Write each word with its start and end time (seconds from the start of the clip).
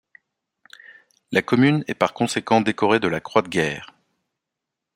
La 1.31 1.43
commune 1.43 1.83
est 1.87 1.93
par 1.93 2.15
conséquent 2.15 2.61
décorée 2.61 2.99
de 2.99 3.07
la 3.07 3.19
Croix 3.19 3.43
de 3.43 3.49
guerre. 3.49 3.93